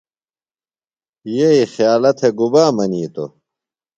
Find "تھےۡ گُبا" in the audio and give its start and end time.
2.17-2.63